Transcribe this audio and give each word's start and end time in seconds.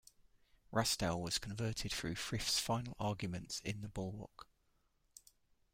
Rastell 0.73 1.21
was 1.21 1.37
converted 1.37 1.91
through 1.91 2.15
Frith's 2.15 2.59
final 2.59 2.95
arguments 2.99 3.59
in 3.63 3.81
the 3.81 3.87
Bulwark. 3.87 4.47